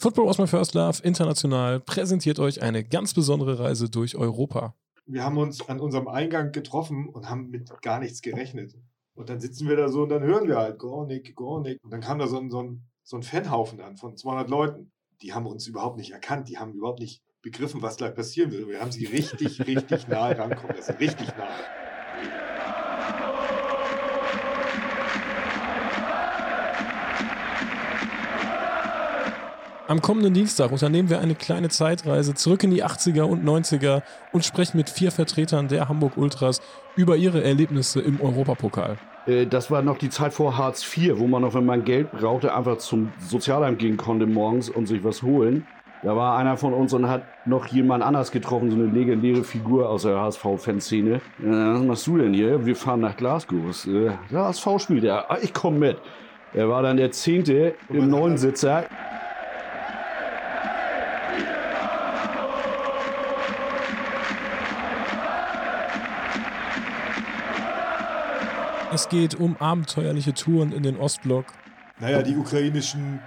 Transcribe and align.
Football 0.00 0.26
was 0.26 0.38
my 0.38 0.46
first 0.46 0.74
love 0.74 1.02
international 1.02 1.80
präsentiert 1.80 2.38
euch 2.38 2.62
eine 2.62 2.84
ganz 2.84 3.14
besondere 3.14 3.58
Reise 3.58 3.90
durch 3.90 4.14
Europa. 4.14 4.76
Wir 5.06 5.24
haben 5.24 5.38
uns 5.38 5.68
an 5.68 5.80
unserem 5.80 6.06
Eingang 6.06 6.52
getroffen 6.52 7.08
und 7.08 7.28
haben 7.28 7.50
mit 7.50 7.68
gar 7.82 7.98
nichts 7.98 8.22
gerechnet. 8.22 8.76
Und 9.16 9.28
dann 9.28 9.40
sitzen 9.40 9.68
wir 9.68 9.74
da 9.74 9.88
so 9.88 10.04
und 10.04 10.10
dann 10.10 10.22
hören 10.22 10.46
wir 10.46 10.56
halt 10.56 10.78
Gornik, 10.78 11.34
Gornik. 11.34 11.82
Und 11.82 11.92
dann 11.92 12.00
kam 12.00 12.20
da 12.20 12.28
so 12.28 12.38
ein, 12.38 12.48
so 12.48 12.62
ein, 12.62 12.84
so 13.02 13.16
ein 13.16 13.24
Fanhaufen 13.24 13.80
an 13.80 13.96
von 13.96 14.16
200 14.16 14.48
Leuten. 14.48 14.92
Die 15.20 15.32
haben 15.32 15.46
uns 15.46 15.66
überhaupt 15.66 15.96
nicht 15.96 16.12
erkannt. 16.12 16.48
Die 16.48 16.58
haben 16.58 16.74
überhaupt 16.74 17.00
nicht 17.00 17.20
begriffen, 17.42 17.82
was 17.82 17.96
gleich 17.96 18.14
passieren 18.14 18.52
wird. 18.52 18.68
Wir 18.68 18.80
haben 18.80 18.92
sie 18.92 19.06
richtig, 19.06 19.66
richtig 19.66 20.06
nahe 20.06 20.38
rankommen 20.38 20.76
lassen. 20.76 20.94
Richtig 20.98 21.26
nahe. 21.36 21.87
Am 29.88 30.02
kommenden 30.02 30.34
Dienstag 30.34 30.70
unternehmen 30.70 31.08
wir 31.08 31.18
eine 31.18 31.34
kleine 31.34 31.70
Zeitreise 31.70 32.34
zurück 32.34 32.62
in 32.62 32.70
die 32.70 32.84
80er 32.84 33.22
und 33.22 33.42
90er 33.42 34.02
und 34.32 34.44
sprechen 34.44 34.76
mit 34.76 34.90
vier 34.90 35.10
Vertretern 35.10 35.66
der 35.66 35.88
Hamburg 35.88 36.18
Ultras 36.18 36.60
über 36.94 37.16
ihre 37.16 37.42
Erlebnisse 37.42 38.02
im 38.02 38.20
Europapokal. 38.20 38.98
Äh, 39.26 39.46
das 39.46 39.70
war 39.70 39.80
noch 39.80 39.96
die 39.96 40.10
Zeit 40.10 40.34
vor 40.34 40.58
Hartz 40.58 40.84
IV, 40.94 41.14
wo 41.16 41.26
man 41.26 41.40
noch, 41.40 41.54
wenn 41.54 41.64
man 41.64 41.84
Geld 41.84 42.12
brauchte, 42.12 42.54
einfach 42.54 42.76
zum 42.76 43.12
Sozialamt 43.18 43.78
gehen 43.78 43.96
konnte 43.96 44.26
morgens 44.26 44.68
und 44.68 44.84
sich 44.88 45.02
was 45.04 45.22
holen. 45.22 45.66
Da 46.02 46.14
war 46.14 46.36
einer 46.36 46.58
von 46.58 46.74
uns 46.74 46.92
und 46.92 47.08
hat 47.08 47.22
noch 47.46 47.64
jemand 47.68 48.04
anders 48.04 48.30
getroffen, 48.30 48.70
so 48.70 48.76
eine 48.76 48.88
legendäre 48.88 49.42
Figur 49.42 49.88
aus 49.88 50.02
der 50.02 50.20
HSV-Fanszene. 50.20 51.22
Ja, 51.42 51.74
was 51.74 51.82
machst 51.82 52.06
du 52.06 52.18
denn 52.18 52.34
hier? 52.34 52.66
Wir 52.66 52.76
fahren 52.76 53.00
nach 53.00 53.16
Glasgow. 53.16 53.86
Äh, 53.86 54.10
der 54.30 54.44
HSV 54.44 54.68
spielt 54.80 55.04
ja. 55.04 55.24
Ah, 55.30 55.38
ich 55.40 55.54
komme 55.54 55.78
mit. 55.78 55.96
Er 56.52 56.68
war 56.68 56.82
dann 56.82 56.98
der 56.98 57.10
Zehnte 57.10 57.74
im 57.88 58.08
Neunsitzer. 58.08 58.84
Es 68.90 69.08
geht 69.08 69.34
um 69.34 69.56
abenteuerliche 69.58 70.32
Touren 70.32 70.72
in 70.72 70.82
den 70.82 70.96
Ostblock. 70.96 71.44
Naja, 72.00 72.22
die 72.22 72.36
ukrainischen 72.36 73.20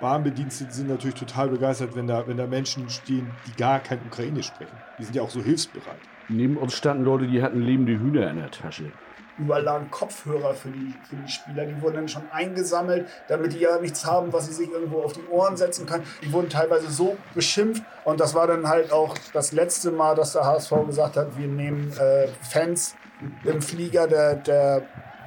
Bahnbediensteten 0.00 0.72
sind 0.72 0.88
natürlich 0.88 1.14
total 1.14 1.48
begeistert, 1.48 1.96
wenn 1.96 2.06
da, 2.06 2.26
wenn 2.26 2.36
da 2.36 2.46
Menschen 2.46 2.88
stehen, 2.90 3.30
die 3.46 3.56
gar 3.56 3.80
kein 3.80 4.00
Ukrainisch 4.06 4.46
sprechen. 4.46 4.76
Die 4.98 5.04
sind 5.04 5.16
ja 5.16 5.22
auch 5.22 5.30
so 5.30 5.42
hilfsbereit. 5.42 5.98
Neben 6.28 6.56
uns 6.56 6.74
standen 6.74 7.04
Leute, 7.04 7.26
die 7.26 7.42
hatten 7.42 7.62
lebende 7.62 7.92
Hühner 7.92 8.30
in 8.30 8.36
der 8.36 8.50
Tasche. 8.50 8.92
Überall 9.38 9.62
lagen 9.62 9.90
Kopfhörer 9.90 10.54
für 10.54 10.70
die, 10.70 10.94
für 11.08 11.16
die 11.16 11.30
Spieler. 11.30 11.66
Die 11.66 11.80
wurden 11.82 11.96
dann 11.96 12.08
schon 12.08 12.22
eingesammelt, 12.32 13.06
damit 13.28 13.52
die 13.52 13.58
ja 13.58 13.78
nichts 13.78 14.06
haben, 14.06 14.32
was 14.32 14.46
sie 14.46 14.54
sich 14.54 14.70
irgendwo 14.70 15.02
auf 15.02 15.12
die 15.12 15.26
Ohren 15.30 15.56
setzen 15.56 15.86
können. 15.86 16.04
Die 16.22 16.32
wurden 16.32 16.48
teilweise 16.48 16.90
so 16.90 17.16
beschimpft. 17.34 17.82
Und 18.04 18.18
das 18.18 18.34
war 18.34 18.46
dann 18.46 18.66
halt 18.66 18.92
auch 18.92 19.14
das 19.34 19.52
letzte 19.52 19.90
Mal, 19.90 20.14
dass 20.14 20.32
der 20.32 20.44
HSV 20.44 20.72
gesagt 20.86 21.16
hat, 21.16 21.38
wir 21.38 21.48
nehmen 21.48 21.92
äh, 21.98 22.28
Fans 22.40 22.96
im 23.44 23.60
Flieger 23.60 24.06
der, 24.08 24.36
der, 24.36 24.82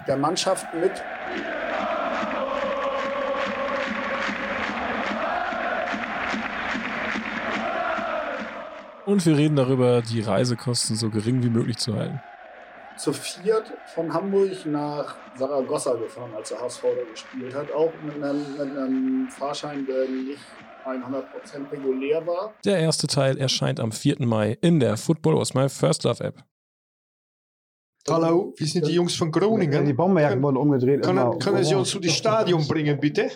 der 0.08 0.18
Mannschaft 0.18 0.66
mit. 0.74 0.92
Und 9.10 9.26
wir 9.26 9.36
reden 9.36 9.56
darüber, 9.56 10.04
die 10.04 10.22
Reisekosten 10.22 10.96
so 10.96 11.10
gering 11.10 11.42
wie 11.42 11.50
möglich 11.50 11.78
zu 11.78 11.96
halten. 11.96 12.22
Zu 12.96 13.12
viert 13.12 13.74
von 13.96 14.14
Hamburg 14.14 14.68
nach 14.68 15.16
Saragossa 15.36 15.96
gefahren, 15.96 16.30
als 16.36 16.50
der 16.50 16.62
HSV 16.62 16.84
da 16.84 17.12
gespielt 17.12 17.56
hat. 17.56 17.72
Auch 17.72 17.92
mit 18.04 18.24
einem, 18.24 18.52
mit 18.52 18.78
einem 18.78 19.28
Fahrschein, 19.32 19.84
der 19.88 20.08
nicht 20.08 20.38
100% 20.86 21.72
regulär 21.72 22.28
war. 22.28 22.54
Der 22.64 22.78
erste 22.78 23.08
Teil 23.08 23.40
erscheint 23.40 23.80
am 23.80 23.92
4. 23.92 24.18
Mai 24.28 24.60
in 24.62 24.80
der 24.80 24.96
Football 24.96 25.38
Was 25.38 25.56
My 25.56 25.70
First 25.70 26.04
Love 26.04 26.24
App. 26.24 26.44
Hallo, 28.08 28.54
wir 28.58 28.68
sind 28.68 28.86
die 28.86 28.94
Jungs 28.94 29.16
von 29.16 29.32
Groningen. 29.32 29.86
Die 29.86 29.94
Bombenjacken 29.94 30.44
wurden 30.44 30.58
umgedreht. 30.58 31.02
Können, 31.02 31.40
können 31.40 31.64
Sie 31.64 31.74
uns 31.74 31.90
zu 31.90 32.00
die 32.00 32.10
Stadion 32.10 32.68
bringen, 32.68 33.00
bitte? 33.00 33.32